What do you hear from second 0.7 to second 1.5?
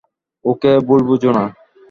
ভুল বুঝো না।